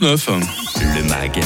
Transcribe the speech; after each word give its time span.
9. 0.00 0.30
Le 0.96 1.02
MAG, 1.08 1.40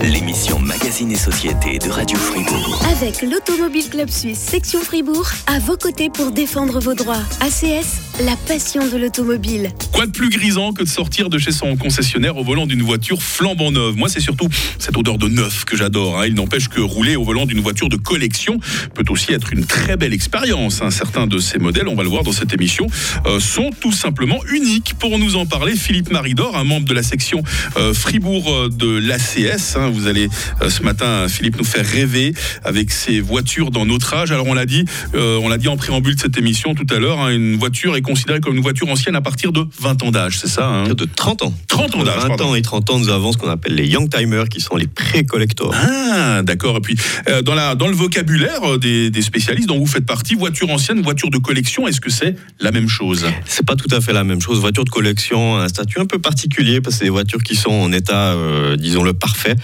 l'émission 0.00 0.60
Magazine 0.60 1.10
et 1.10 1.16
Société 1.16 1.78
de 1.78 1.90
Radio 1.90 2.16
Fribourg. 2.16 2.80
Avec 2.92 3.20
l'Automobile 3.22 3.88
Club 3.90 4.08
Suisse, 4.10 4.38
section 4.38 4.80
Fribourg, 4.80 5.26
à 5.48 5.58
vos 5.58 5.76
côtés 5.76 6.08
pour 6.08 6.30
défendre 6.30 6.78
vos 6.78 6.94
droits. 6.94 7.22
ACS, 7.40 8.05
la 8.24 8.34
passion 8.48 8.88
de 8.88 8.96
l'automobile. 8.96 9.70
Quoi 9.92 10.06
de 10.06 10.10
plus 10.10 10.30
grisant 10.30 10.72
que 10.72 10.82
de 10.82 10.88
sortir 10.88 11.28
de 11.28 11.36
chez 11.38 11.52
son 11.52 11.76
concessionnaire 11.76 12.38
au 12.38 12.44
volant 12.44 12.66
d'une 12.66 12.82
voiture 12.82 13.22
flambant 13.22 13.70
neuve? 13.70 13.94
Moi, 13.96 14.08
c'est 14.08 14.20
surtout 14.20 14.48
cette 14.78 14.96
odeur 14.96 15.18
de 15.18 15.28
neuf 15.28 15.64
que 15.66 15.76
j'adore. 15.76 16.18
hein. 16.18 16.26
Il 16.26 16.32
n'empêche 16.34 16.68
que 16.68 16.80
rouler 16.80 17.16
au 17.16 17.24
volant 17.24 17.44
d'une 17.44 17.60
voiture 17.60 17.90
de 17.90 17.96
collection 17.96 18.58
peut 18.94 19.04
aussi 19.10 19.32
être 19.34 19.52
une 19.52 19.66
très 19.66 19.98
belle 19.98 20.14
expérience. 20.14 20.80
hein. 20.80 20.90
Certains 20.90 21.26
de 21.26 21.38
ces 21.38 21.58
modèles, 21.58 21.88
on 21.88 21.94
va 21.94 22.04
le 22.04 22.08
voir 22.08 22.22
dans 22.22 22.32
cette 22.32 22.54
émission, 22.54 22.86
euh, 23.26 23.38
sont 23.38 23.70
tout 23.80 23.92
simplement 23.92 24.38
uniques. 24.50 24.94
Pour 24.98 25.18
nous 25.18 25.36
en 25.36 25.44
parler, 25.44 25.76
Philippe 25.76 26.10
Maridor, 26.10 26.56
un 26.56 26.64
membre 26.64 26.88
de 26.88 26.94
la 26.94 27.02
section 27.02 27.42
euh, 27.76 27.92
Fribourg 27.92 28.50
euh, 28.50 28.68
de 28.70 28.98
l'ACS. 28.98 29.76
hein. 29.76 29.90
Vous 29.90 30.06
allez 30.06 30.28
ce 30.66 30.82
matin, 30.82 31.28
Philippe, 31.28 31.58
nous 31.58 31.64
faire 31.64 31.84
rêver 31.86 32.32
avec 32.64 32.90
ces 32.92 33.20
voitures 33.20 33.70
dans 33.70 33.84
notre 33.84 34.14
âge. 34.14 34.32
Alors 34.32 34.46
on 34.46 34.54
l'a 34.54 34.64
dit, 34.66 34.84
on 35.14 35.48
l'a 35.48 35.58
dit 35.58 35.68
en 35.68 35.76
préambule 35.76 36.14
de 36.16 36.20
cette 36.20 36.38
émission 36.38 36.74
tout 36.74 36.86
à 36.90 36.98
l'heure, 36.98 37.28
une 37.28 37.56
voiture 37.56 37.94
est 37.96 38.02
considérée 38.06 38.40
comme 38.40 38.54
une 38.56 38.62
voiture 38.62 38.88
ancienne 38.88 39.16
à 39.16 39.20
partir 39.20 39.52
de 39.52 39.64
20 39.80 40.02
ans 40.04 40.10
d'âge, 40.10 40.38
c'est 40.38 40.48
ça 40.48 40.66
hein 40.68 40.88
De 40.88 41.04
30 41.04 41.42
ans. 41.42 41.54
30 41.68 41.94
ans 41.96 42.04
d'âge, 42.04 42.22
20 42.22 42.28
pardon. 42.28 42.44
ans 42.50 42.54
et 42.54 42.62
30 42.62 42.90
ans, 42.90 42.98
nous 42.98 43.08
avons 43.10 43.32
ce 43.32 43.38
qu'on 43.38 43.50
appelle 43.50 43.74
les 43.74 43.86
Young 43.86 44.08
Timers, 44.08 44.48
qui 44.48 44.60
sont 44.60 44.76
les 44.76 44.86
pré-collectors. 44.86 45.74
Ah, 45.74 46.42
d'accord. 46.42 46.76
Et 46.78 46.80
puis, 46.80 46.96
euh, 47.28 47.42
dans, 47.42 47.54
la, 47.54 47.74
dans 47.74 47.88
le 47.88 47.94
vocabulaire 47.94 48.62
euh, 48.64 48.78
des, 48.78 49.10
des 49.10 49.22
spécialistes 49.22 49.68
dont 49.68 49.78
vous 49.78 49.86
faites 49.86 50.06
partie, 50.06 50.34
voiture 50.34 50.70
ancienne, 50.70 51.02
voiture 51.02 51.30
de 51.30 51.38
collection, 51.38 51.86
est-ce 51.88 52.00
que 52.00 52.10
c'est 52.10 52.36
la 52.60 52.70
même 52.70 52.88
chose? 52.88 53.26
C'est 53.44 53.66
pas 53.66 53.76
tout 53.76 53.92
à 53.94 54.00
fait 54.00 54.12
la 54.12 54.24
même 54.24 54.40
chose. 54.40 54.60
Voiture 54.60 54.84
de 54.84 54.90
collection 54.90 55.56
a 55.56 55.62
un 55.64 55.68
statut 55.68 56.00
un 56.00 56.06
peu 56.06 56.18
particulier 56.18 56.80
parce 56.80 56.94
que 56.96 56.98
c'est 57.00 57.04
des 57.04 57.10
voitures 57.10 57.42
qui 57.42 57.56
sont 57.56 57.70
en 57.72 57.92
état, 57.92 58.32
euh, 58.32 58.76
disons 58.76 59.02
le 59.02 59.12
parfait, 59.12 59.56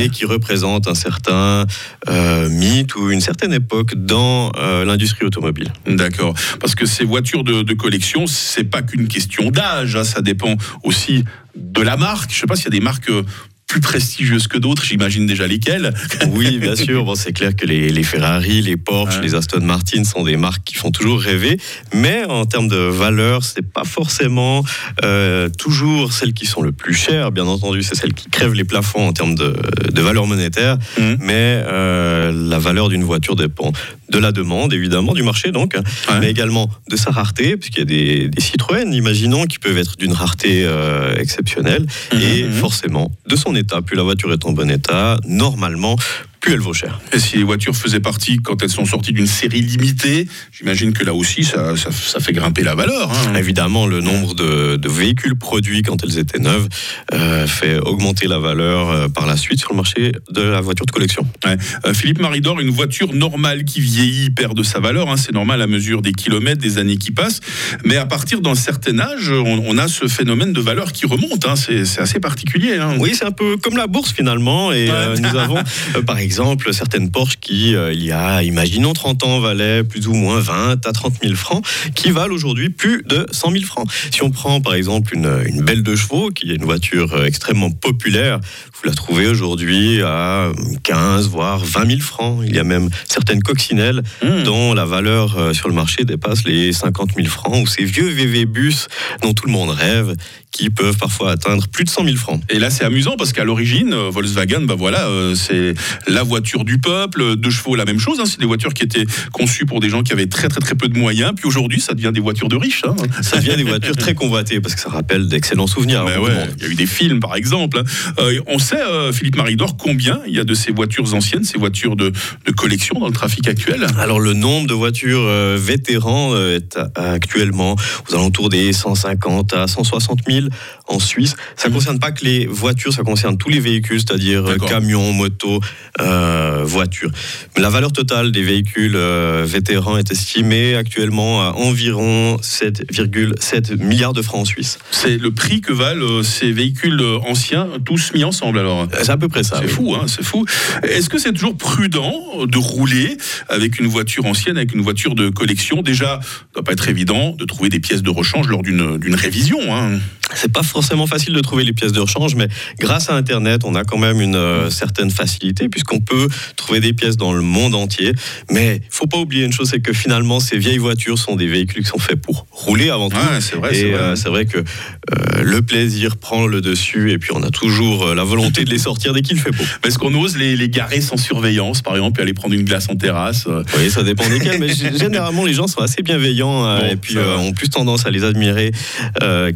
et 0.00 0.08
qui 0.10 0.24
représentent 0.24 0.88
un 0.88 0.94
certain 0.94 1.66
euh, 2.08 2.48
mythe 2.48 2.94
ou 2.96 3.10
une 3.10 3.20
certaine 3.20 3.52
époque 3.52 3.94
dans 3.96 4.52
l'industrie 4.84 5.24
automobile. 5.24 5.72
D'accord. 5.86 6.34
Parce 6.60 6.74
que 6.74 6.86
ces 6.86 7.04
voitures 7.04 7.44
de, 7.44 7.62
de 7.62 7.72
collection, 7.78 8.26
c'est 8.26 8.64
pas 8.64 8.82
qu'une 8.82 9.08
question 9.08 9.50
d'âge, 9.50 9.96
hein, 9.96 10.04
ça 10.04 10.20
dépend 10.20 10.56
aussi 10.84 11.24
de 11.56 11.80
la 11.80 11.96
marque. 11.96 12.30
Je 12.32 12.40
sais 12.40 12.46
pas 12.46 12.56
s'il 12.56 12.66
y 12.66 12.68
a 12.68 12.70
des 12.72 12.80
marques 12.80 13.08
euh, 13.08 13.24
plus 13.68 13.80
prestigieuses 13.80 14.48
que 14.48 14.56
d'autres, 14.58 14.82
j'imagine 14.84 15.26
déjà 15.26 15.46
lesquelles. 15.46 15.92
Oui, 16.30 16.58
bien 16.58 16.74
sûr. 16.74 17.04
Bon, 17.04 17.14
c'est 17.14 17.32
clair 17.32 17.54
que 17.54 17.66
les, 17.66 17.90
les 17.90 18.02
Ferrari, 18.02 18.62
les 18.62 18.76
Porsche, 18.76 19.16
Ouais. 19.18 19.22
les 19.22 19.34
Aston 19.34 19.60
Martin 19.60 20.04
sont 20.04 20.22
des 20.24 20.36
marques 20.36 20.62
qui 20.64 20.74
font 20.74 20.90
toujours 20.90 21.20
rêver. 21.20 21.58
Mais 21.94 22.24
en 22.24 22.44
termes 22.46 22.68
de 22.68 22.76
valeur, 22.76 23.44
c'est 23.44 23.62
pas 23.62 23.84
forcément 23.84 24.64
euh, 25.04 25.48
toujours 25.50 26.12
celles 26.12 26.32
qui 26.32 26.46
sont 26.46 26.62
le 26.62 26.72
plus 26.72 26.94
chères. 26.94 27.30
Bien 27.30 27.46
entendu, 27.46 27.82
c'est 27.82 27.94
celles 27.94 28.14
qui 28.14 28.28
crèvent 28.30 28.54
les 28.54 28.64
plafonds 28.64 29.06
en 29.08 29.12
termes 29.12 29.34
de, 29.34 29.54
de 29.92 30.00
valeur 30.02 30.26
monétaire. 30.26 30.78
Mhm. 30.98 31.16
Mais 31.20 31.62
euh, 31.66 32.32
la 32.32 32.58
valeur 32.58 32.88
d'une 32.88 33.04
voiture 33.04 33.36
dépend 33.36 33.72
de 34.10 34.18
la 34.18 34.32
demande, 34.32 34.72
évidemment, 34.72 35.12
du 35.12 35.22
marché 35.22 35.50
donc, 35.52 35.74
Ouais. 36.08 36.20
mais 36.20 36.30
également 36.30 36.70
de 36.90 36.96
sa 36.96 37.10
rareté, 37.10 37.56
puisqu'il 37.58 37.80
y 37.80 37.82
a 37.82 37.84
des, 37.84 38.28
des 38.28 38.40
Citroën, 38.40 38.90
imaginons, 38.94 39.44
qui 39.44 39.58
peuvent 39.58 39.76
être 39.76 39.96
d'une 39.98 40.12
rareté 40.14 40.62
euh, 40.64 41.14
exceptionnelle, 41.16 41.84
et 42.12 42.44
Mhm. 42.44 42.52
forcément 42.52 43.10
de 43.28 43.36
son 43.36 43.54
Plus 43.64 43.96
la 43.96 44.02
voiture 44.02 44.32
est 44.32 44.44
en 44.44 44.52
bon 44.52 44.70
état, 44.70 45.18
normalement, 45.26 45.96
plus 46.40 46.52
elle 46.52 46.60
vaut 46.60 46.72
cher. 46.72 47.00
Et 47.12 47.18
si 47.18 47.36
les 47.36 47.42
voitures 47.42 47.74
faisaient 47.76 48.00
partie, 48.00 48.38
quand 48.38 48.62
elles 48.62 48.70
sont 48.70 48.84
sorties 48.84 49.12
d'une 49.12 49.26
série 49.26 49.60
limitée, 49.60 50.28
j'imagine 50.52 50.92
que 50.92 51.04
là 51.04 51.12
aussi, 51.14 51.42
ça, 51.44 51.76
ça, 51.76 51.90
ça 51.90 52.20
fait 52.20 52.32
grimper 52.32 52.62
la 52.62 52.74
valeur. 52.74 53.10
hein. 53.10 53.34
Évidemment, 53.34 53.86
le 53.86 54.00
nombre 54.00 54.34
de, 54.34 54.76
de 54.76 54.88
véhicules 54.88 55.36
produits 55.36 55.82
quand 55.82 56.02
elles 56.04 56.18
étaient 56.18 56.38
neuves 56.38 56.68
euh, 57.12 57.46
fait 57.46 57.78
augmenter 57.80 58.28
la 58.28 58.38
valeur 58.38 58.88
euh, 58.90 59.08
par 59.08 59.26
la 59.26 59.36
suite 59.36 59.58
sur 59.60 59.70
le 59.72 59.76
marché 59.76 60.12
de 60.30 60.42
la 60.42 60.60
voiture 60.60 60.86
de 60.86 60.90
collection. 60.92 61.26
Ouais. 61.44 61.56
Euh, 61.86 61.92
Philippe 61.92 62.20
Maridor, 62.20 62.60
une 62.60 62.70
voiture 62.70 63.12
normale 63.14 63.64
qui 63.64 63.80
vieillit 63.80 64.30
perd 64.30 64.56
de 64.56 64.62
sa 64.62 64.78
valeur. 64.78 65.10
hein. 65.10 65.16
C'est 65.16 65.32
normal 65.32 65.60
à 65.60 65.66
mesure 65.66 66.02
des 66.02 66.12
kilomètres, 66.12 66.60
des 66.60 66.78
années 66.78 66.96
qui 66.98 67.10
passent. 67.10 67.40
Mais 67.84 67.96
à 67.96 68.06
partir 68.06 68.40
d'un 68.40 68.54
certain 68.54 68.98
âge, 69.00 69.30
on, 69.30 69.62
on 69.66 69.76
a 69.78 69.88
ce 69.88 70.06
phénomène 70.06 70.52
de 70.52 70.60
valeur 70.60 70.92
qui 70.92 71.04
remonte. 71.06 71.46
hein. 71.46 71.56
C'est 71.56 72.00
assez 72.00 72.20
particulier. 72.20 72.78
Oui, 73.00 73.10
c'est 73.14 73.24
un 73.24 73.32
peu 73.32 73.56
comme 73.56 73.76
la 73.76 73.86
bourse 73.88 74.12
finalement. 74.12 74.72
Et 74.72 74.88
Ouais. 74.88 75.18
nous 75.20 75.36
avons, 75.36 75.58
par 76.06 76.18
exemple, 76.18 76.27
certaines 76.72 77.10
Porsche 77.10 77.38
qui, 77.40 77.74
euh, 77.74 77.92
il 77.92 78.04
y 78.04 78.12
a, 78.12 78.42
imaginons, 78.42 78.92
30 78.92 79.24
ans, 79.24 79.40
valaient 79.40 79.84
plus 79.84 80.06
ou 80.08 80.14
moins 80.14 80.40
20 80.40 80.86
à 80.86 80.92
30 80.92 81.14
000 81.22 81.34
francs, 81.34 81.64
qui 81.94 82.10
valent 82.10 82.34
aujourd'hui 82.34 82.70
plus 82.70 83.02
de 83.04 83.26
100 83.30 83.52
000 83.52 83.64
francs. 83.64 83.88
Si 84.10 84.22
on 84.22 84.30
prend, 84.30 84.60
par 84.60 84.74
exemple, 84.74 85.14
une, 85.14 85.42
une 85.46 85.62
belle 85.62 85.82
de 85.82 85.96
chevaux, 85.96 86.30
qui 86.30 86.50
est 86.52 86.56
une 86.56 86.64
voiture 86.64 87.14
euh, 87.14 87.24
extrêmement 87.24 87.70
populaire, 87.70 88.40
vous 88.74 88.88
la 88.88 88.94
trouvez 88.94 89.26
aujourd'hui 89.26 90.02
à 90.02 90.50
15, 90.82 91.28
voire 91.28 91.58
20 91.64 91.86
000 91.86 92.00
francs. 92.00 92.42
Il 92.46 92.54
y 92.54 92.58
a 92.58 92.64
même 92.64 92.90
certaines 93.08 93.42
coccinelles 93.42 94.02
Mmh. 94.22 94.42
dont 94.42 94.74
la 94.74 94.84
valeur 94.84 95.36
euh, 95.38 95.52
sur 95.52 95.68
le 95.68 95.74
marché 95.74 96.04
dépasse 96.04 96.44
les 96.44 96.72
50 96.72 97.10
000 97.16 97.28
francs, 97.28 97.62
ou 97.62 97.66
ces 97.66 97.84
vieux 97.84 98.08
VV 98.08 98.46
bus 98.46 98.88
dont 99.22 99.32
tout 99.32 99.46
le 99.46 99.52
monde 99.52 99.70
rêve, 99.70 100.14
qui 100.50 100.70
peuvent 100.70 100.96
parfois 100.96 101.32
atteindre 101.32 101.68
plus 101.68 101.84
de 101.84 101.90
100 101.90 102.04
000 102.04 102.16
francs. 102.16 102.40
Et 102.48 102.58
là, 102.58 102.70
c'est 102.70 102.84
amusant 102.84 103.16
parce 103.16 103.32
qu'à 103.32 103.44
l'origine, 103.44 103.92
euh, 103.92 104.10
Volkswagen, 104.10 104.62
bah 104.62 104.74
voilà, 104.76 105.08
c'est 105.34 105.74
la 106.06 106.17
voiture 106.22 106.64
du 106.64 106.78
peuple. 106.78 107.36
Deux 107.36 107.50
chevaux, 107.50 107.74
la 107.74 107.84
même 107.84 107.98
chose. 107.98 108.18
hein. 108.20 108.24
C'est 108.26 108.40
des 108.40 108.46
voitures 108.46 108.74
qui 108.74 108.84
étaient 108.84 109.04
conçues 109.32 109.66
pour 109.66 109.80
des 109.80 109.88
gens 109.90 110.02
qui 110.02 110.12
avaient 110.12 110.26
très 110.26 110.48
très 110.48 110.60
très 110.60 110.74
peu 110.74 110.88
de 110.88 110.98
moyens. 110.98 111.32
Puis 111.36 111.46
aujourd'hui, 111.46 111.80
ça 111.80 111.94
devient 111.94 112.10
des 112.12 112.20
voitures 112.20 112.48
de 112.48 112.56
riches. 112.56 112.82
hein. 112.84 112.94
Ça 113.22 113.38
devient 113.38 113.56
des 113.56 113.64
voitures 113.64 113.96
très 113.96 114.14
convoitées 114.14 114.60
parce 114.60 114.74
que 114.74 114.80
ça 114.80 114.88
rappelle 114.90 115.28
d'excellents 115.28 115.66
souvenirs. 115.66 116.04
ouais, 116.04 116.18
monde. 116.18 116.54
il 116.58 116.62
y 116.64 116.66
a 116.66 116.70
eu 116.70 116.74
des 116.74 116.86
films, 116.86 117.20
par 117.20 117.36
exemple. 117.36 117.78
hein. 117.78 117.84
Euh, 118.18 118.40
on 118.46 118.58
sait, 118.58 118.80
euh, 118.80 119.12
Philippe 119.12 119.36
Maridor, 119.36 119.76
combien 119.76 120.20
il 120.26 120.34
y 120.34 120.40
a 120.40 120.44
de 120.44 120.54
ces 120.54 120.72
voitures 120.72 121.14
anciennes, 121.14 121.44
ces 121.44 121.58
voitures 121.58 121.96
de, 121.96 122.10
de 122.46 122.52
collection 122.52 122.98
dans 122.98 123.06
le 123.06 123.12
trafic 123.12 123.46
actuel? 123.48 123.86
Alors 123.98 124.20
le 124.20 124.32
nombre 124.32 124.66
de 124.66 124.74
voitures 124.74 125.20
euh, 125.22 125.56
vétérans 125.60 126.34
euh, 126.34 126.56
est 126.56 126.78
actuellement 126.96 127.76
aux 128.10 128.14
alentours 128.14 128.48
des 128.48 128.72
150 128.72 129.52
à 129.54 129.66
160 129.66 130.20
000 130.28 130.46
en 130.88 130.98
Suisse. 130.98 131.34
Ça 131.56 131.68
ne 131.68 131.72
Mhm. 131.72 131.78
concerne 131.78 131.98
pas 131.98 132.12
que 132.12 132.24
les 132.24 132.46
voitures, 132.46 132.92
ça 132.92 133.02
concerne 133.02 133.36
tous 133.36 133.48
les 133.50 133.60
véhicules, 133.60 134.00
c'est-à-dire 134.00 134.46
euh, 134.46 134.56
camions, 134.56 135.12
motos, 135.12 135.60
euh, 136.00 136.62
voitures. 136.64 137.10
La 137.56 137.68
valeur 137.68 137.92
totale 137.92 138.32
des 138.32 138.42
véhicules 138.42 138.96
euh, 138.96 139.44
vétérans 139.46 139.98
est 139.98 140.10
estimée 140.10 140.74
actuellement 140.76 141.42
à 141.42 141.52
environ 141.52 142.38
7,7 142.42 143.76
milliards 143.78 144.12
de 144.12 144.22
francs 144.22 144.40
en 144.42 144.44
Suisse. 144.44 144.78
C'est 144.90 145.18
le 145.18 145.30
prix 145.30 145.60
que 145.60 145.72
valent 145.72 146.22
ces 146.22 146.52
véhicules 146.52 147.02
anciens, 147.26 147.68
tous 147.84 148.12
mis 148.14 148.24
ensemble 148.24 148.58
alors? 148.58 148.88
C'est 149.02 149.10
à 149.10 149.16
peu 149.16 149.28
près 149.28 149.42
ça. 149.42 149.56
C'est 149.60 149.66
oui. 149.66 149.70
fou, 149.70 149.94
hein, 149.94 150.06
c'est 150.06 150.24
fou. 150.24 150.44
Est-ce 150.82 151.08
que 151.08 151.18
c'est 151.18 151.32
toujours 151.32 151.56
prudent 151.56 152.46
de 152.46 152.58
rouler 152.58 153.16
avec 153.48 153.78
une 153.78 153.86
voiture 153.86 154.24
ancienne, 154.26 154.56
avec 154.56 154.74
une 154.74 154.80
voiture 154.82 155.14
de 155.14 155.28
collection? 155.28 155.82
Déjà, 155.82 156.20
ça 156.22 156.36
doit 156.54 156.64
pas 156.64 156.72
être 156.72 156.88
évident 156.88 157.34
de 157.38 157.44
trouver 157.44 157.68
des 157.68 157.80
pièces 157.80 158.02
de 158.02 158.10
rechange 158.10 158.48
lors 158.48 158.62
d'une 158.62 159.14
révision. 159.14 159.58
hein. 159.74 159.98
C'est 160.34 160.52
pas 160.52 160.62
forcément 160.78 161.08
facile 161.08 161.34
de 161.34 161.40
trouver 161.40 161.64
les 161.64 161.72
pièces 161.72 161.90
de 161.90 161.98
rechange, 161.98 162.36
mais 162.36 162.46
grâce 162.78 163.10
à 163.10 163.16
Internet, 163.16 163.62
on 163.64 163.74
a 163.74 163.82
quand 163.82 163.98
même 163.98 164.20
une 164.20 164.36
euh, 164.36 164.70
certaine 164.70 165.10
facilité 165.10 165.68
puisqu'on 165.68 165.98
peut 165.98 166.28
trouver 166.54 166.78
des 166.78 166.92
pièces 166.92 167.16
dans 167.16 167.32
le 167.32 167.40
monde 167.40 167.74
entier. 167.74 168.12
Mais 168.48 168.80
faut 168.90 169.08
pas 169.08 169.18
oublier 169.18 169.44
une 169.44 169.52
chose, 169.52 169.70
c'est 169.70 169.80
que 169.80 169.92
finalement, 169.92 170.38
ces 170.38 170.56
vieilles 170.56 170.78
voitures 170.78 171.18
sont 171.18 171.34
des 171.34 171.48
véhicules 171.48 171.82
qui 171.82 171.88
sont 171.88 171.98
faits 171.98 172.20
pour 172.20 172.46
rouler 172.52 172.90
avant 172.90 173.08
tout. 173.08 173.16
Ouais, 173.16 173.40
c'est 173.40 173.56
vrai, 173.56 173.76
Et 173.76 173.92
euh, 173.92 174.14
c'est 174.14 174.28
vrai 174.28 174.46
que 174.46 174.58
euh, 174.58 175.42
le 175.42 175.62
plaisir 175.62 176.16
prend 176.16 176.46
le 176.46 176.60
dessus 176.60 177.10
et 177.10 177.18
puis 177.18 177.30
on 177.34 177.42
a 177.42 177.50
toujours 177.50 178.06
euh, 178.06 178.14
la 178.14 178.22
volonté 178.22 178.64
de 178.64 178.70
les 178.70 178.78
sortir 178.78 179.12
dès 179.12 179.22
qu'il 179.22 179.40
fait 179.40 179.50
beau. 179.50 179.64
Est-ce 179.84 179.98
qu'on 179.98 180.14
ose 180.14 180.36
les, 180.36 180.54
les 180.54 180.68
garer 180.68 181.00
sans 181.00 181.16
surveillance, 181.16 181.82
par 181.82 181.94
exemple, 181.94 182.20
et 182.20 182.22
aller 182.22 182.34
prendre 182.34 182.54
une 182.54 182.64
glace 182.64 182.88
en 182.88 182.94
terrasse 182.94 183.48
Oui, 183.76 183.90
ça 183.90 184.04
dépend 184.04 184.28
desquels, 184.28 184.60
mais 184.60 184.68
généralement 184.96 185.44
les 185.44 185.54
gens 185.54 185.66
sont 185.66 185.80
assez 185.80 186.02
bienveillants 186.02 186.78
Bon, 186.78 186.86
et 186.86 186.94
puis 186.94 187.18
ont 187.18 187.52
plus 187.52 187.68
tendance 187.68 188.06
à 188.06 188.10
les 188.10 188.22
admirer 188.22 188.70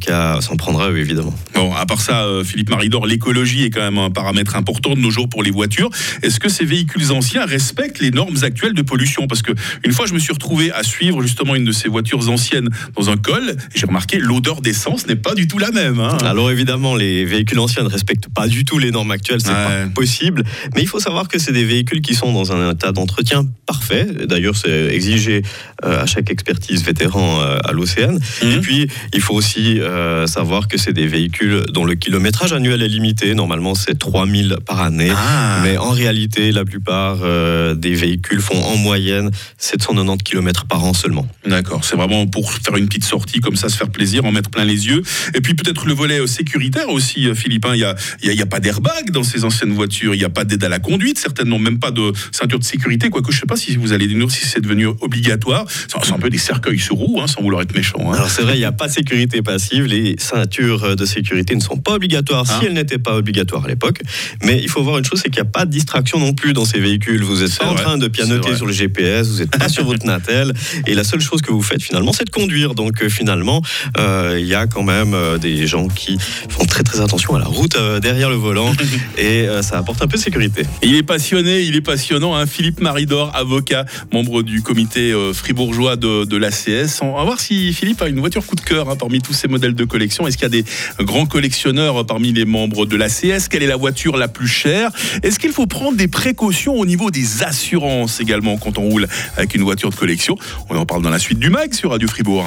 qu'à 0.00 0.40
s'en 0.40 0.56
prendre 0.56 0.80
à 0.80 0.90
eux, 0.90 0.98
évidemment. 0.98 1.11
Bon, 1.54 1.72
à 1.74 1.86
part 1.86 2.00
ça, 2.00 2.22
euh, 2.24 2.44
Philippe 2.44 2.70
Maridor, 2.70 3.06
l'écologie 3.06 3.64
est 3.64 3.70
quand 3.70 3.80
même 3.80 3.98
un 3.98 4.10
paramètre 4.10 4.56
important 4.56 4.94
de 4.94 5.00
nos 5.00 5.10
jours 5.10 5.28
pour 5.28 5.42
les 5.42 5.50
voitures. 5.50 5.90
Est-ce 6.22 6.40
que 6.40 6.48
ces 6.48 6.64
véhicules 6.64 7.12
anciens 7.12 7.44
respectent 7.44 8.00
les 8.00 8.10
normes 8.10 8.36
actuelles 8.42 8.74
de 8.74 8.82
pollution? 8.82 9.26
Parce 9.26 9.42
que 9.42 9.52
une 9.84 9.92
fois, 9.92 10.06
je 10.06 10.14
me 10.14 10.18
suis 10.18 10.32
retrouvé 10.32 10.72
à 10.72 10.82
suivre 10.82 11.22
justement 11.22 11.54
une 11.54 11.64
de 11.64 11.72
ces 11.72 11.88
voitures 11.88 12.28
anciennes 12.28 12.68
dans 12.96 13.10
un 13.10 13.16
col, 13.16 13.56
j'ai 13.74 13.86
remarqué 13.86 14.18
l'odeur 14.18 14.60
d'essence 14.60 15.06
n'est 15.06 15.16
pas 15.16 15.34
du 15.34 15.46
tout 15.48 15.58
la 15.58 15.70
même. 15.70 16.00
hein. 16.00 16.16
Alors 16.24 16.50
évidemment, 16.50 16.94
les 16.96 17.24
véhicules 17.24 17.58
anciens 17.58 17.82
ne 17.84 17.88
respectent 17.88 18.28
pas 18.28 18.48
du 18.48 18.64
tout 18.64 18.78
les 18.78 18.90
normes 18.90 19.10
actuelles, 19.10 19.40
c'est 19.40 19.50
Ouais. 19.50 19.84
pas 19.84 19.86
possible. 19.94 20.44
Mais 20.74 20.82
il 20.82 20.88
faut 20.88 21.00
savoir 21.00 21.28
que 21.28 21.38
c'est 21.38 21.52
des 21.52 21.64
véhicules 21.64 22.00
qui 22.00 22.14
sont 22.14 22.32
dans 22.32 22.52
un 22.52 22.72
état 22.72 22.92
d'entretien 22.92 23.44
parfait. 23.66 24.06
D'ailleurs, 24.26 24.56
c'est 24.56 24.94
exigé 24.94 25.42
euh, 25.84 26.02
à 26.02 26.06
chaque 26.06 26.30
expertise 26.30 26.82
vétéran 26.84 27.40
euh, 27.40 27.58
à 27.64 27.72
l'Océan. 27.72 28.12
Mhm. 28.42 28.50
Et 28.52 28.58
puis, 28.60 28.88
il 29.14 29.20
faut 29.20 29.34
aussi 29.34 29.78
savoir 30.26 30.68
que 30.68 30.78
c'est 30.78 30.92
des 30.92 31.01
des 31.02 31.08
véhicules 31.08 31.64
dont 31.72 31.84
le 31.84 31.94
kilométrage 31.96 32.52
annuel 32.52 32.80
est 32.80 32.86
limité. 32.88 33.34
Normalement, 33.34 33.74
c'est 33.74 33.98
3000 33.98 34.58
par 34.64 34.80
année. 34.82 35.10
Ah. 35.12 35.58
Mais 35.64 35.76
en 35.76 35.90
réalité, 35.90 36.52
la 36.52 36.64
plupart 36.64 37.18
euh, 37.22 37.74
des 37.74 37.92
véhicules 37.94 38.40
font 38.40 38.62
en 38.62 38.76
moyenne 38.76 39.32
790 39.58 40.22
km 40.22 40.64
par 40.66 40.84
an 40.84 40.94
seulement. 40.94 41.26
D'accord, 41.44 41.84
c'est 41.84 41.96
vraiment 41.96 42.28
pour 42.28 42.52
faire 42.52 42.76
une 42.76 42.86
petite 42.86 43.04
sortie 43.04 43.40
comme 43.40 43.56
ça, 43.56 43.68
se 43.68 43.76
faire 43.76 43.88
plaisir, 43.90 44.24
en 44.24 44.30
mettre 44.30 44.48
plein 44.50 44.64
les 44.64 44.86
yeux. 44.86 45.02
Et 45.34 45.40
puis 45.40 45.54
peut-être 45.54 45.86
le 45.86 45.92
volet 45.92 46.20
euh, 46.20 46.28
sécuritaire 46.28 46.88
aussi, 46.88 47.26
euh, 47.26 47.34
Philippe. 47.34 47.66
hein. 47.66 47.72
Il 47.74 47.78
n'y 47.78 47.84
a, 47.84 47.96
y 48.22 48.28
a- 48.28 48.32
il 48.32 48.38
y 48.38 48.42
a 48.42 48.46
pas 48.46 48.60
d'airbag 48.60 49.10
dans 49.10 49.24
ces 49.24 49.44
anciennes 49.44 49.72
voitures, 49.72 50.14
il 50.14 50.18
n'y 50.18 50.24
a 50.24 50.28
pas 50.30 50.44
d'aide 50.44 50.62
à 50.62 50.68
la 50.68 50.78
conduite, 50.78 51.18
certainement 51.18 51.58
même 51.58 51.80
pas 51.80 51.90
de 51.90 52.12
ceinture 52.30 52.60
de 52.60 52.64
sécurité, 52.64 53.10
quoique 53.10 53.32
je 53.32 53.36
ne 53.38 53.40
sais 53.40 53.46
pas 53.46 53.56
si 53.56 53.74
vous 53.76 53.92
allez 53.92 54.06
nous 54.06 54.26
dire 54.26 54.30
si 54.30 54.46
c'est 54.46 54.60
devenu 54.60 54.86
obligatoire. 55.00 55.64
C'est 55.88 55.98
c'est 56.04 56.12
un 56.12 56.18
peu 56.18 56.30
des 56.30 56.38
cercueils 56.38 56.78
sur 56.78 56.94
roues, 56.94 57.20
hein, 57.20 57.26
sans 57.26 57.42
vouloir 57.42 57.62
être 57.62 57.74
méchant. 57.74 57.98
hein. 58.12 58.14
Alors 58.14 58.30
c'est 58.30 58.42
vrai, 58.42 58.54
il 58.56 58.60
n'y 58.60 58.64
a 58.64 58.72
pas 58.72 58.86
de 58.86 58.92
sécurité 58.92 59.42
passive. 59.42 59.84
Les 59.86 60.14
ceintures 60.18 60.91
de 60.96 61.04
sécurité 61.04 61.54
ne 61.54 61.60
sont 61.60 61.76
pas 61.76 61.94
obligatoires 61.94 62.44
Ah. 62.48 62.58
si 62.60 62.66
elles 62.66 62.72
n'étaient 62.72 62.98
pas 62.98 63.16
obligatoires 63.16 63.64
à 63.64 63.68
l'époque. 63.68 64.00
Mais 64.42 64.60
il 64.62 64.68
faut 64.68 64.82
voir 64.82 64.98
une 64.98 65.04
chose, 65.04 65.20
c'est 65.22 65.30
qu'il 65.30 65.42
n'y 65.42 65.48
a 65.48 65.50
pas 65.50 65.64
de 65.64 65.70
distraction 65.70 66.18
non 66.18 66.32
plus 66.34 66.52
dans 66.52 66.64
ces 66.64 66.78
véhicules. 66.80 67.22
Vous 67.22 67.40
n'êtes 67.40 67.56
pas 67.58 67.66
en 67.66 67.74
train 67.74 67.98
de 67.98 68.08
pianoter 68.08 68.54
sur 68.56 68.66
le 68.66 68.72
GPS, 68.72 69.28
vous 69.28 69.38
n'êtes 69.38 69.56
pas 69.56 69.68
sur 69.68 69.84
votre 69.84 70.06
Natel. 70.06 70.52
Et 70.86 70.94
la 70.94 71.04
seule 71.04 71.20
chose 71.20 71.42
que 71.42 71.50
vous 71.52 71.62
faites 71.62 71.82
finalement, 71.82 72.12
c'est 72.12 72.24
de 72.24 72.30
conduire. 72.30 72.74
Donc 72.74 73.02
euh, 73.02 73.08
finalement, 73.08 73.62
euh, 73.98 74.36
il 74.40 74.46
y 74.46 74.54
a 74.54 74.66
quand 74.66 74.82
même 74.82 75.14
euh, 75.14 75.38
des 75.38 75.66
gens 75.66 75.88
qui 75.88 76.18
font 76.48 76.64
très 76.64 76.82
très 76.82 77.00
attention 77.00 77.34
à 77.34 77.38
la 77.38 77.46
route 77.46 77.76
euh, 77.76 78.00
derrière 78.00 78.30
le 78.30 78.36
volant. 78.36 78.72
et 79.18 79.48
euh, 79.48 79.62
ça 79.62 79.78
apporte 79.78 80.02
un 80.02 80.06
peu 80.06 80.16
de 80.16 80.22
sécurité. 80.22 80.62
Il 80.82 80.94
est 80.94 81.02
passionné, 81.02 81.62
il 81.62 81.76
est 81.76 81.80
passionnant. 81.80 82.34
hein. 82.34 82.46
Philippe 82.46 82.80
Maridor, 82.80 83.34
avocat, 83.34 83.84
membre 84.12 84.42
du 84.42 84.62
comité 84.62 85.12
fribourgeois 85.32 85.96
de, 85.96 86.24
de 86.24 86.36
l'ACS. 86.36 87.00
On 87.02 87.16
va 87.16 87.24
voir 87.24 87.40
si 87.40 87.72
Philippe 87.72 88.00
a 88.02 88.08
une 88.08 88.20
voiture 88.20 88.44
coup 88.44 88.56
de 88.56 88.60
cœur 88.60 88.88
hein, 88.88 88.96
parmi 88.96 89.20
tous 89.20 89.32
ces 89.32 89.48
modèles 89.48 89.74
de 89.74 89.84
collection. 89.84 90.26
Est-ce 90.26 90.36
qu'il 90.36 90.44
y 90.44 90.46
a 90.46 90.62
des 90.62 90.64
grands 91.00 91.26
collectionneurs 91.26 92.00
euh, 92.00 92.04
parmi 92.04 92.32
les 92.32 92.44
membres 92.44 92.86
de 92.86 92.96
l'ACS 92.96 93.48
Quelle 93.48 93.62
est 93.62 93.66
la 93.66 93.76
voiture 93.76 94.16
la 94.16 94.28
plus 94.28 94.48
chère? 94.48 94.90
Est-ce 95.22 95.38
qu'il 95.38 95.52
faut 95.52 95.66
prendre 95.66 95.96
des 95.96 96.08
précautions 96.08 96.74
au 96.74 96.86
niveau 96.86 97.10
des 97.10 97.42
assurances 97.42 98.20
également 98.20 98.56
quand 98.56 98.78
on 98.78 98.88
roule 98.88 99.08
avec 99.36 99.54
une 99.54 99.62
voiture 99.62 99.90
de 99.90 99.96
collection? 99.96 100.36
On 100.68 100.76
en 100.76 100.86
parle 100.86 101.02
dans 101.02 101.10
la 101.10 101.18
suite 101.18 101.38
du 101.38 101.50
MAG 101.50 101.74
sur 101.74 101.90
Radio 101.90 102.08
Fribourg. 102.08 102.46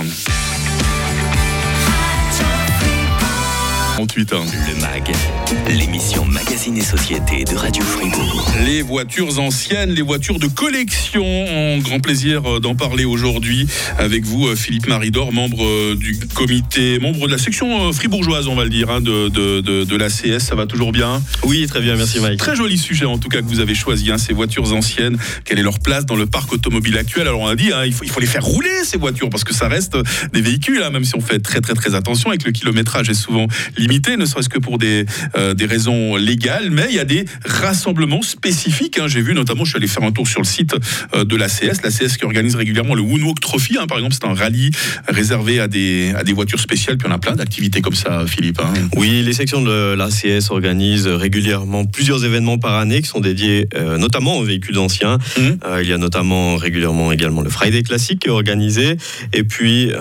38 3.95 4.33
ans. 4.33 4.45
Le 4.67 4.81
MAG, 4.81 5.09
l'émission 5.69 6.25
Magazine 6.25 6.75
et 6.75 6.81
Société 6.81 7.45
de 7.45 7.55
Radio 7.55 7.81
Fribourg. 7.81 8.51
Les 8.65 8.81
voitures 8.81 9.39
anciennes, 9.39 9.91
les 9.91 10.01
voitures 10.01 10.37
de 10.37 10.47
collection. 10.47 11.23
On 11.23 11.77
grand 11.77 12.01
plaisir 12.01 12.41
euh, 12.45 12.59
d'en 12.59 12.75
parler 12.75 13.05
aujourd'hui 13.05 13.67
avec 13.97 14.25
vous, 14.25 14.47
euh, 14.47 14.57
Philippe 14.57 14.87
Maridor, 14.87 15.31
membre 15.31 15.63
euh, 15.63 15.95
du 15.95 16.19
comité, 16.33 16.99
membre 16.99 17.27
de 17.27 17.31
la 17.31 17.37
section 17.37 17.93
fribourgeoise, 17.93 18.49
on 18.49 18.55
va 18.55 18.65
le 18.65 18.69
dire, 18.69 18.89
hein, 18.89 18.99
de, 18.99 19.29
de, 19.29 19.61
de, 19.61 19.85
de 19.85 19.95
l'ACS. 19.95 20.39
Ça 20.43 20.55
va 20.55 20.65
toujours 20.65 20.91
bien? 20.91 21.23
Oui, 21.43 21.65
très 21.65 21.79
bien, 21.79 21.95
merci 21.95 22.19
Mike. 22.19 22.37
Très 22.37 22.57
joli 22.57 22.77
sujet 22.77 23.05
en 23.05 23.17
tout 23.17 23.29
cas 23.29 23.39
que 23.39 23.47
vous 23.47 23.61
avez 23.61 23.75
choisi, 23.75 24.11
hein, 24.11 24.17
ces 24.17 24.33
voitures 24.33 24.73
anciennes. 24.73 25.17
Quelle 25.45 25.57
est 25.59 25.63
leur 25.63 25.79
place 25.79 26.05
dans 26.05 26.17
le 26.17 26.25
parc 26.25 26.51
automobile 26.51 26.97
actuel? 26.97 27.29
Alors 27.29 27.39
on 27.39 27.47
a 27.47 27.55
dit, 27.55 27.71
hein, 27.71 27.85
il, 27.85 27.93
faut, 27.93 28.03
il 28.03 28.09
faut 28.09 28.19
les 28.19 28.27
faire 28.27 28.43
rouler 28.43 28.83
ces 28.83 28.97
voitures 28.97 29.29
parce 29.29 29.45
que 29.45 29.53
ça 29.53 29.69
reste 29.69 29.97
des 30.33 30.41
véhicules, 30.41 30.83
hein, 30.83 30.89
même 30.89 31.05
si 31.05 31.15
on 31.15 31.21
fait 31.21 31.39
très 31.39 31.61
très 31.61 31.75
très 31.75 31.95
attention 31.95 32.33
et 32.33 32.37
que 32.37 32.45
le 32.45 32.51
kilométrage 32.51 33.09
est 33.09 33.13
souvent 33.13 33.47
limité, 33.85 34.17
ne 34.17 34.25
serait-ce 34.25 34.49
que 34.49 34.59
pour 34.59 34.77
des, 34.77 35.05
euh, 35.37 35.53
des 35.53 35.65
raisons 35.65 36.15
légales. 36.15 36.69
Mais 36.71 36.87
il 36.89 36.95
y 36.95 36.99
a 36.99 37.05
des 37.05 37.25
rassemblements 37.45 38.21
spécifiques. 38.21 38.97
hein. 38.99 39.07
J'ai 39.07 39.21
vu 39.21 39.33
notamment, 39.33 39.63
je 39.65 39.69
suis 39.71 39.77
allé 39.77 39.87
faire 39.87 40.03
un 40.03 40.11
tour 40.11 40.27
sur 40.27 40.41
le 40.41 40.45
site 40.45 40.75
euh, 41.15 41.23
de 41.23 41.35
l'ACS, 41.35 41.81
l'ACS 41.83 42.17
qui 42.17 42.25
organise 42.25 42.55
régulièrement 42.55 42.95
le 42.95 43.01
Woonwalk 43.01 43.39
Trophy. 43.39 43.77
hein, 43.79 43.87
par 43.87 43.97
exemple, 43.97 44.15
c'est 44.19 44.25
un 44.27 44.33
rallye 44.33 44.71
réservé 45.07 45.59
à 45.59 45.67
des, 45.67 46.13
à 46.17 46.23
des 46.23 46.33
voitures 46.33 46.59
spéciales. 46.59 46.97
Puis 46.97 47.07
on 47.09 47.13
a 47.13 47.19
plein 47.19 47.35
d'activités 47.35 47.81
comme 47.81 47.95
ça, 47.95 48.25
Philippe. 48.27 48.59
hein. 48.61 48.73
Oui, 48.95 49.21
les 49.23 49.33
sections 49.33 49.61
de 49.61 49.93
l'ACS 49.93 50.49
organisent 50.49 51.07
régulièrement 51.07 51.85
plusieurs 51.85 52.23
événements 52.25 52.57
par 52.57 52.75
année 52.75 53.01
qui 53.01 53.07
sont 53.07 53.19
dédiés 53.19 53.67
euh, 53.75 53.97
notamment 53.97 54.37
aux 54.37 54.43
véhicules 54.43 54.77
anciens. 54.79 55.17
Euh, 55.37 55.81
il 55.83 55.89
y 55.89 55.93
a 55.93 55.97
notamment 55.97 56.55
régulièrement 56.57 57.11
également 57.11 57.41
le 57.41 57.49
Friday 57.49 57.83
Classic 57.83 58.17
qui 58.19 58.27
est 58.27 58.31
organisé. 58.31 58.97
Et 59.33 59.43
puis, 59.43 59.91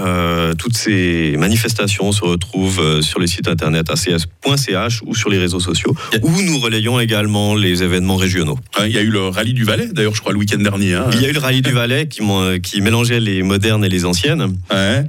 toutes 0.58 0.76
ces 0.76 1.34
manifestations 1.38 2.12
se 2.12 2.22
retrouvent 2.24 3.00
sur 3.02 3.18
le 3.18 3.26
site 3.26 3.48
internet 3.48 3.73
acs.ch 3.78 5.00
ou 5.06 5.14
sur 5.14 5.30
les 5.30 5.38
réseaux 5.38 5.60
sociaux, 5.60 5.94
où 6.22 6.42
nous 6.42 6.58
relayons 6.58 7.00
également 7.00 7.54
les 7.54 7.82
événements 7.82 8.16
régionaux. 8.16 8.58
Hein, 8.78 8.84
Il 8.86 8.92
y 8.92 8.98
a 8.98 9.02
eu 9.02 9.10
le 9.10 9.28
rallye 9.28 9.52
du 9.54 9.64
Valais, 9.64 9.88
d'ailleurs, 9.92 10.14
je 10.14 10.20
crois, 10.20 10.32
le 10.32 10.38
week-end 10.38 10.58
dernier. 10.58 10.94
hein. 10.94 11.06
Il 11.12 11.20
y 11.22 11.26
a 11.26 11.28
eu 11.28 11.32
le 11.32 11.40
Rallye 11.40 11.62
du 11.62 11.72
Valais 11.72 12.08
qui, 12.08 12.20
qui 12.62 12.80
mélangeait 12.80 13.20
les 13.20 13.42
modernes 13.42 13.84
et 13.84 13.88
les 13.88 14.04
anciennes. 14.04 14.56
Ouais. 14.70 15.04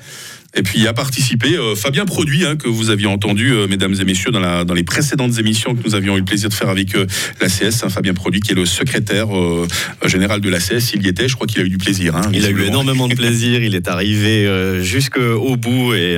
Et 0.58 0.64
puis 0.64 0.88
a 0.88 0.94
participé 0.94 1.58
euh, 1.58 1.76
Fabien 1.76 2.06
Produit, 2.06 2.46
hein, 2.46 2.56
que 2.56 2.70
vous 2.70 2.90
aviez 2.90 3.08
entendu, 3.08 3.52
euh, 3.52 3.68
mesdames 3.68 3.94
et 4.00 4.06
messieurs, 4.06 4.32
dans, 4.32 4.40
la, 4.40 4.64
dans 4.64 4.74
les 4.74 4.84
précédentes 4.86 5.38
émissions 5.38 5.76
que 5.76 5.86
nous 5.86 5.96
avions 5.96 6.16
eu 6.16 6.20
le 6.20 6.24
plaisir 6.26 6.48
de 6.48 6.54
faire 6.54 6.70
avec 6.70 6.96
euh, 6.96 7.06
l'ACS. 7.42 7.84
hein, 7.84 7.90
Fabien 7.90 8.14
Produit, 8.14 8.40
qui 8.40 8.54
est 8.54 8.56
le 8.56 8.66
secrétaire 8.66 9.36
euh, 9.38 9.68
général 10.06 10.40
de 10.40 10.48
l'ACS, 10.50 10.94
il 10.94 11.06
y 11.06 11.10
était. 11.10 11.28
Je 11.28 11.36
crois 11.36 11.46
qu'il 11.46 11.60
a 11.62 11.66
eu 11.66 11.70
du 11.70 11.78
plaisir. 11.78 12.16
hein, 12.16 12.22
Il 12.34 12.46
a 12.46 12.50
eu 12.52 12.64
énormément 12.64 13.10
de 13.10 13.16
plaisir, 13.16 13.62
il 13.64 13.76
est 13.76 13.90
arrivé 13.90 14.50
jusqu'au 14.82 15.58
bout 15.58 15.94
et 15.94 16.18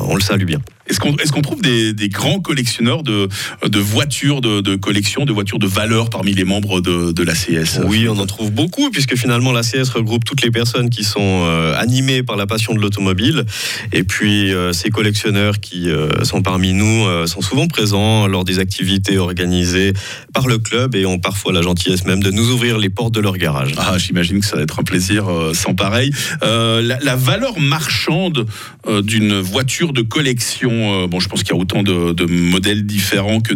on 0.00 0.14
le 0.14 0.22
salue 0.22 0.44
bien. 0.44 0.60
Est-ce 0.86 1.32
qu'on 1.32 1.42
trouve 1.42 1.62
des, 1.62 1.92
des 1.92 2.08
grands 2.08 2.40
collectionneurs 2.40 3.02
de, 3.02 3.28
de 3.66 3.78
voitures 3.78 4.40
de, 4.40 4.60
de 4.60 4.76
collection, 4.76 5.24
de 5.24 5.32
voitures 5.32 5.58
de 5.58 5.66
valeur 5.66 6.10
parmi 6.10 6.34
les 6.34 6.44
membres 6.44 6.80
de, 6.80 7.12
de 7.12 7.22
l'ACS 7.22 7.80
Oui, 7.86 8.06
on 8.08 8.18
en 8.18 8.26
trouve 8.26 8.50
beaucoup, 8.50 8.90
puisque 8.90 9.16
finalement 9.16 9.52
l'ACS 9.52 9.88
regroupe 9.90 10.24
toutes 10.24 10.42
les 10.42 10.50
personnes 10.50 10.90
qui 10.90 11.04
sont 11.04 11.44
euh, 11.44 11.74
animées 11.78 12.22
par 12.22 12.36
la 12.36 12.46
passion 12.46 12.74
de 12.74 12.80
l'automobile. 12.80 13.44
Et 13.92 14.04
puis 14.04 14.52
euh, 14.52 14.72
ces 14.72 14.90
collectionneurs 14.90 15.60
qui 15.60 15.88
euh, 15.88 16.08
sont 16.24 16.42
parmi 16.42 16.72
nous 16.72 17.04
sont 17.26 17.40
souvent 17.40 17.66
présents 17.66 18.26
lors 18.26 18.44
des 18.44 18.58
activités 18.58 19.18
organisées 19.18 19.92
par 20.32 20.46
le 20.46 20.58
club 20.58 20.94
et 20.94 21.06
ont 21.06 21.18
parfois 21.18 21.52
la 21.52 21.62
gentillesse 21.62 22.04
même 22.04 22.22
de 22.22 22.30
nous 22.30 22.50
ouvrir 22.50 22.78
les 22.78 22.90
portes 22.90 23.14
de 23.14 23.20
leur 23.20 23.36
garage. 23.36 23.72
Ah, 23.76 23.96
j'imagine 23.98 24.40
que 24.40 24.46
ça 24.46 24.56
va 24.56 24.62
être 24.62 24.80
un 24.80 24.82
plaisir 24.82 25.26
sans 25.52 25.74
pareil. 25.74 26.10
La, 26.42 26.80
la 26.80 27.16
valeur 27.16 27.58
marchande 27.58 28.46
d'une 29.02 29.40
voiture 29.40 29.92
de 29.92 30.02
collection, 30.02 30.73
euh, 30.74 31.06
bon, 31.06 31.20
je 31.20 31.28
pense 31.28 31.42
qu'il 31.42 31.54
y 31.54 31.58
a 31.58 31.60
autant 31.60 31.82
de, 31.82 32.12
de 32.12 32.24
modèles 32.26 32.84
différents 32.86 33.40
que 33.40 33.54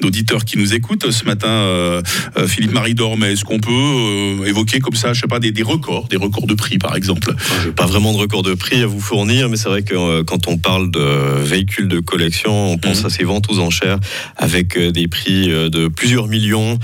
d'auditeurs 0.00 0.44
qui 0.44 0.58
nous 0.58 0.74
écoutent 0.74 1.10
ce 1.10 1.24
matin. 1.24 1.48
euh, 1.48 2.02
euh, 2.36 2.46
Philippe 2.46 2.72
Maridor, 2.72 3.16
mais 3.18 3.32
est-ce 3.32 3.44
qu'on 3.44 3.58
peut 3.60 4.46
évoquer 4.46 4.80
comme 4.80 4.94
ça, 4.94 5.12
je 5.12 5.20
sais 5.20 5.26
pas, 5.26 5.38
des, 5.40 5.52
des 5.52 5.62
records, 5.62 6.08
des 6.08 6.16
records 6.16 6.46
de 6.46 6.54
prix 6.54 6.78
par 6.78 6.96
exemple? 6.96 7.34
Pas 7.76 7.86
vraiment 7.86 8.12
de 8.12 8.18
record 8.18 8.42
de 8.42 8.54
prix 8.54 8.82
à 8.82 8.86
vous 8.86 9.00
fournir, 9.00 9.48
mais 9.48 9.56
c'est 9.56 9.68
vrai 9.68 9.82
que 9.82 10.22
quand 10.22 10.46
on 10.48 10.58
parle 10.58 10.90
de 10.90 11.40
véhicules 11.42 11.88
de 11.88 12.00
collection, 12.00 12.72
on 12.72 12.78
pense 12.78 13.00
Mhm. 13.00 13.06
à 13.06 13.10
ces 13.10 13.24
ventes 13.24 13.46
aux 13.50 13.58
enchères 13.58 13.98
avec 14.36 14.78
des 14.78 15.08
prix 15.08 15.48
de 15.48 15.88
plusieurs 15.88 16.28
millions. 16.28 16.78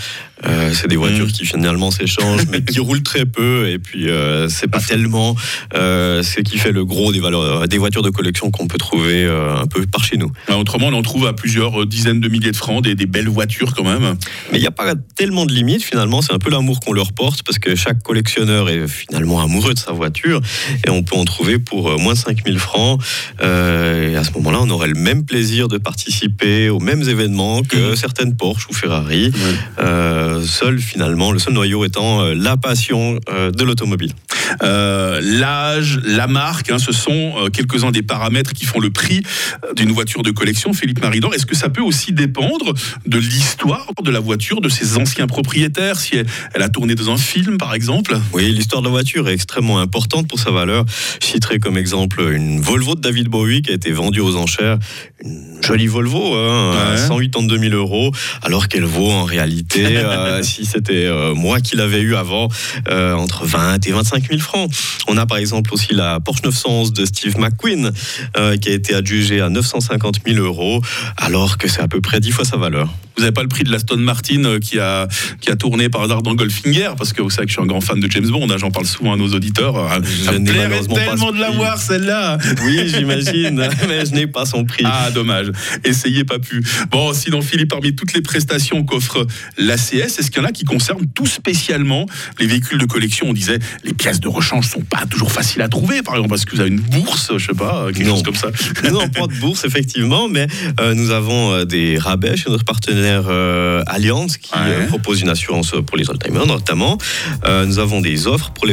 Euh, 0.47 0.73
c'est 0.73 0.87
des 0.89 0.97
voitures 0.97 1.27
Mhm. 1.27 1.33
qui 1.33 1.45
finalement 1.47 1.91
s'échangent, 1.91 2.47
mais 2.51 2.63
qui 2.63 2.79
roulent 2.87 3.03
très 3.03 3.27
peu. 3.27 3.69
Et 3.69 3.79
puis 3.79 4.09
euh, 4.09 4.49
c'est 4.49 4.69
pas 4.69 4.81
tellement 4.81 5.35
euh, 5.75 6.23
ce 6.23 6.41
qui 6.41 6.59
fait 6.59 6.71
le 6.73 6.85
gros 6.85 7.13
des 7.13 7.21
valeurs, 7.21 7.67
des 7.67 7.79
voitures 7.79 8.03
de 8.03 8.11
collection 8.11 8.51
qu'on 8.51 8.69
peut 8.69 8.79
trouver 8.79 9.25
euh, 9.25 9.57
un 9.57 9.67
peu 9.67 9.85
par 9.87 10.05
chez 10.05 10.17
nous. 10.17 10.31
Bah, 10.47 10.57
Autrement, 10.57 10.87
on 10.89 10.93
en 10.93 11.03
trouve 11.03 11.27
à 11.27 11.33
plusieurs 11.33 11.83
euh, 11.83 11.87
dizaines 11.87 12.21
de 12.21 12.29
milliers 12.29 12.53
de 12.53 12.57
francs, 12.57 12.83
des, 12.85 12.95
des 12.95 13.07
belles 13.07 13.29
voitures 13.29 13.75
quand 13.75 13.85
même. 13.85 14.17
Mais 14.53 14.59
il 14.59 14.61
n'y 14.61 14.67
a 14.67 14.71
pas 14.71 14.95
tellement 15.17 15.45
de 15.47 15.53
limites 15.53 15.83
finalement, 15.83 16.23
c'est 16.23 16.33
un 16.33 16.39
peu 16.39 16.51
l'amour 16.51 16.79
qu'on 16.81 16.93
leur 16.93 17.13
porte 17.13 17.43
parce 17.43 17.59
que 17.59 17.75
chaque 17.75 18.03
collectionneur 18.03 18.69
est 18.69 18.87
finalement 18.87 19.41
amoureux 19.43 19.75
de 19.75 19.79
sa 19.79 19.93
voiture 19.93 20.41
et 20.87 20.91
on 20.91 21.03
peut 21.03 21.17
en 21.17 21.25
trouver 21.25 21.59
pour 21.59 21.91
euh, 21.91 21.97
moins 21.99 22.13
de 22.15 22.19
5000 22.19 22.59
francs. 22.59 23.01
Euh, 23.43 24.13
et 24.13 24.17
à 24.17 24.23
ce 24.25 24.31
moment-là, 24.33 24.59
on 24.63 24.71
aurait 24.71 24.89
le 24.89 24.95
même 24.95 25.25
plaisir 25.25 25.67
de 25.69 25.79
participer 25.79 26.69
aux 26.71 26.79
mêmes 26.81 27.03
événements 27.09 27.63
que 27.63 27.77
Mhm. 27.91 27.97
certaines 27.97 28.37
Porsche 28.37 28.69
ou 28.71 28.75
Ferrari. 28.75 29.33
Euh, 29.81 30.28
seul 30.43 30.79
finalement, 30.79 31.33
le 31.33 31.39
seul 31.39 31.55
noyau 31.55 31.85
étant 31.85 32.23
euh, 32.23 32.35
la 32.35 32.57
passion 32.57 33.19
euh, 33.29 33.51
de 33.51 33.65
l'automobile. 33.65 34.13
Euh, 34.63 35.21
L'âge, 35.23 36.01
la 36.05 36.27
marque, 36.27 36.71
hein, 36.71 36.79
ce 36.79 36.93
sont 36.93 37.35
euh, 37.37 37.49
quelques-uns 37.51 37.91
des 37.91 38.03
paramètres 38.03 38.53
qui 38.53 38.65
font 38.65 38.81
le 38.81 38.91
prix 38.91 39.23
euh, 39.65 39.75
d'une 39.75 39.91
voiture 39.93 40.23
de 40.23 40.31
collection. 40.31 40.73
Philippe 40.73 41.01
Maridor, 41.01 41.35
est-ce 41.35 41.47
que 41.47 41.57
ça 41.57 41.69
peut 41.69 41.83
aussi 41.83 42.13
dépendre 42.13 42.75
de 43.07 43.19
l'histoire 43.19 43.87
de 44.03 44.11
la 44.11 44.21
voiture, 44.21 44.61
de 44.61 44.69
ses 44.69 44.97
anciens 44.97 45.27
propriétaires, 45.27 45.99
si 45.99 46.17
elle, 46.17 46.27
elle 46.55 46.63
a 46.63 46.69
tourné 46.69 46.95
dans 46.95 47.11
un 47.11 47.17
film 47.19 47.59
par 47.59 47.75
exemple? 47.75 48.19
Oui, 48.33 48.51
l'histoire 48.53 48.83
de 48.83 48.87
la 48.87 48.93
voiture 48.93 49.29
est 49.29 49.35
extrêmement 49.35 49.79
importante 49.81 50.29
pour 50.29 50.39
sa 50.39 50.51
valeur. 50.51 50.85
Je 51.21 51.27
citerai 51.27 51.59
comme 51.59 51.77
exemple 51.77 52.21
une 52.33 52.61
Volvo 52.61 52.95
de 52.95 53.01
David 53.01 53.29
Bowie 53.29 53.63
qui 53.63 53.71
a 53.71 53.75
été 53.75 53.91
vendue 53.93 54.21
aux 54.21 54.37
enchères. 54.37 54.79
Une 55.25 55.59
jolie 55.63 55.87
Volvo, 55.87 56.35
hein, 56.35 56.77
à 56.77 56.91
Ouais. 56.93 56.97
182 56.97 57.59
000 57.59 57.75
euros, 57.75 58.13
alors 58.43 58.69
qu'elle 58.69 58.85
vaut 58.85 59.11
en 59.11 59.25
réalité, 59.25 59.85
euh, 59.97 60.43
si 60.43 60.65
c'était 60.65 61.05
euh, 61.07 61.35
moi 61.35 61.61
qui 61.61 61.77
l'avais 61.77 62.01
eu 62.01 62.15
avant, 62.15 62.49
euh, 62.89 63.15
entre 63.15 63.45
20 63.45 63.87
et 63.87 63.93
25 63.93 64.29
000 64.29 64.38
000 64.39 64.41
francs. 64.41 64.71
On 65.09 65.17
a 65.17 65.27
par 65.27 65.39
exemple 65.39 65.73
aussi 65.73 65.93
la 65.93 66.21
Porsche 66.21 66.43
911 66.45 66.93
de 66.93 67.05
Steve 67.05 67.39
McQueen 67.39 67.93
euh, 68.37 68.57
qui 68.57 68.69
a 68.69 68.73
été 68.73 68.95
adjugée 68.95 69.41
à 69.41 69.49
950 69.49 70.21
000 70.27 70.45
euros 70.45 70.83
alors 71.17 71.59
que 71.59 71.69
c'est 71.69 71.81
à 71.81 71.89
peu 71.89 72.01
près 72.01 72.21
10 72.21 72.31
fois 72.31 72.45
sa 72.45 72.57
valeur. 72.57 72.89
Vous 73.19 73.23
n'avez 73.25 73.33
pas 73.35 73.43
le 73.43 73.49
prix 73.49 73.65
de 73.65 73.73
l'Aston 73.73 73.97
Martin 73.97 74.45
euh, 74.45 74.61
qui 74.61 74.79
a, 74.79 75.09
qui 75.41 75.51
a 75.51 75.57
tourné 75.57 75.89
par 75.89 76.03
hasard 76.03 76.23
dans 76.23 76.37
Goldfinger 76.37 76.91
Parce 76.97 77.13
que 77.13 77.21
vous 77.21 77.31
savez 77.31 77.47
que 77.47 77.51
je 77.51 77.55
suis 77.57 77.63
un 77.63 77.67
grand 77.67 77.81
fan 77.81 77.99
de 77.99 78.09
James 78.09 78.29
Bond, 78.29 78.49
hein, 78.49 78.57
j'en 78.59 78.71
parle 78.71 78.87
souvent 78.87 79.15
à 79.15 79.17
nos 79.17 79.27
auditeurs. 79.35 79.77
Euh, 79.77 79.99
Ça 80.25 80.31
me 80.33 80.39
n'ai 80.39 80.53
plairait 80.53 80.81
tellement 80.87 81.33
de 81.33 81.41
la 81.41 81.49
prix. 81.49 81.57
voir 81.57 81.79
celle-là 81.79 82.39
Oui, 82.65 82.79
j'imagine, 82.87 83.69
mais 83.89 84.07
je 84.07 84.13
n'ai 84.13 84.29
pas 84.29 84.47
son 84.47 84.65
prix. 84.65 84.85
Ah, 84.87 85.11
dommage. 85.11 85.51
Essayez 85.85 86.23
pas 86.23 86.39
pu. 86.39 86.65
Bon, 86.93 87.13
sinon, 87.13 87.43
Philippe, 87.43 87.71
parmi 87.71 87.93
toutes 87.97 88.13
les 88.13 88.23
prestations 88.23 88.85
qu'offre 88.85 89.27
l'ACS, 89.57 89.93
est-ce 90.21 90.31
qu'il 90.31 90.41
y 90.41 90.45
en 90.45 90.49
a 90.49 90.53
qui 90.53 90.65
concernent 90.65 91.07
tout 91.13 91.27
spécialement 91.27 92.07
les 92.39 92.47
véhicules 92.47 92.79
de 92.79 92.87
collection? 92.87 93.27
On 93.31 93.33
disait, 93.33 93.59
les 93.83 93.95
pièces 93.95 94.21
de 94.21 94.29
rechange 94.29 94.69
sont 94.69 94.83
pas 94.83 95.07
toujours 95.11 95.33
faciles 95.33 95.63
à 95.63 95.69
trouver, 95.69 96.03
par 96.03 96.15
exemple, 96.15 96.31
parce 96.31 96.45
que 96.45 96.55
vous 96.55 96.61
avez 96.61 96.71
une 96.71 96.81
bourse, 96.81 97.33
je 97.37 97.47
sais 97.47 97.53
pas, 97.55 97.87
quelque 97.93 98.07
Non. 98.07 98.15
chose 98.15 98.23
comme 98.23 98.37
ça? 98.37 98.49
Nous 98.85 98.91
n'avons 98.91 99.09
pas 99.09 99.27
de 99.27 99.35
bourse, 99.41 99.65
effectivement, 99.65 100.29
mais 100.29 100.47
euh, 100.81 100.95
nous 100.95 101.11
avons 101.11 101.65
des 101.65 101.99
rabais 101.99 102.37
chez 102.37 102.49
notre 102.51 102.65
partenaire 102.65 103.08
euh, 103.09 103.83
Allianz 103.87 104.37
qui 104.39 104.53
Ouais. 104.55 104.61
euh, 104.85 104.87
propose 104.87 105.21
une 105.21 105.29
assurance 105.29 105.73
pour 105.87 105.97
les 105.97 106.09
oldtimers 106.11 106.47
notamment. 106.47 106.99
Euh, 107.45 107.65
nous 107.67 107.79
avons 107.79 108.01
des 108.01 108.27
offres 108.27 108.51
pour 108.51 108.67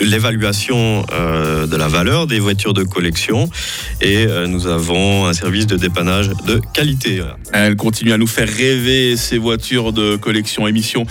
l'évaluation 0.00 1.02
de 1.02 1.76
la 1.76 1.88
valeur 1.88 2.26
des 2.26 2.38
voitures 2.38 2.74
de 2.74 2.82
collection 2.84 3.48
et 4.00 4.26
nous 4.48 4.66
avons 4.66 5.26
un 5.26 5.32
service 5.32 5.66
de 5.66 5.76
dépannage 5.76 6.30
de 6.46 6.60
qualité. 6.74 7.22
Elle 7.52 7.76
continue 7.76 8.12
à 8.12 8.18
nous 8.18 8.26
faire 8.26 8.48
rêver 8.48 9.16
ces 9.16 9.38
voitures 9.38 9.92
de 9.92 10.16
collection 10.16 10.66
émission 10.66 11.06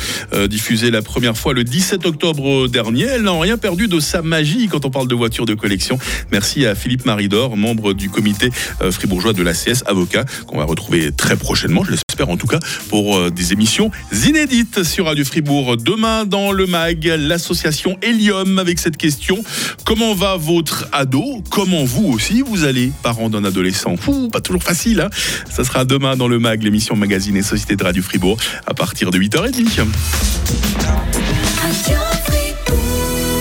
diffusée 0.50 0.92
la 0.92 1.02
première 1.02 1.38
fois 1.38 1.54
le 1.54 1.64
17 1.64 2.06
octobre 2.06 2.68
dernier. 2.68 3.04
Elle 3.04 3.24
n'a 3.24 3.40
rien 3.40 3.58
perdu 3.58 3.88
de 3.88 4.00
sa 4.00 4.22
magie 4.22 4.68
quand 4.68 4.86
on 4.86 4.92
parle 4.92 5.08
de 5.08 5.16
voitures 5.16 5.46
de 5.46 5.54
collection. 5.54 5.98
Merci 6.32 6.66
à 6.66 6.76
Philippe 6.76 7.06
Maridor, 7.06 7.58
membre 7.58 7.94
du 7.94 8.10
comité 8.10 8.50
fribourgeois 8.92 9.34
de 9.34 9.44
l'ACS, 9.44 9.84
avocat, 9.86 10.26
qu'on 10.48 10.58
va 10.58 10.66
retrouver 10.66 11.12
très 11.12 11.36
prochainement, 11.36 11.84
je 11.84 11.92
l'espère 11.92 12.30
en 12.30 12.38
tout 12.38 12.48
cas, 12.48 12.60
pour 12.90 13.18
euh, 13.18 13.30
des 13.30 13.54
émissions 13.54 13.92
inédites 14.26 14.84
sur 14.84 15.06
Radio 15.06 15.26
Fribourg. 15.26 15.78
Demain 15.78 16.26
dans 16.26 16.52
le 16.52 16.68
MAG, 16.68 17.06
l'association 17.06 17.98
Helium 18.02 18.60
avec 18.60 18.80
cette 18.80 18.98
question. 18.98 19.44
Comment 19.86 20.14
va 20.14 20.38
votre 20.38 20.88
ado? 20.92 21.44
Comment 21.50 21.84
vous 21.84 22.06
aussi 22.12 22.42
vous 22.42 22.64
allez, 22.64 22.92
parents 23.04 23.30
d'un 23.30 23.44
adolescent? 23.44 23.96
Ouh, 24.08 24.30
Pas 24.30 24.42
toujours 24.42 24.64
facile, 24.64 25.02
hein 25.02 25.10
ça 25.50 25.64
sera 25.64 25.86
demain 25.86 26.16
dans 26.16 26.28
le 26.28 26.40
MAG, 26.40 26.64
l'émission 26.64 26.96
Magazine 26.96 27.38
et 27.38 27.44
Société 27.44 27.76
de 27.76 27.84
Radio 27.84 28.04
Fribourg, 28.04 28.38
à 28.66 28.74
partir 28.74 29.12
de 29.12 29.18
8h30. 29.18 29.86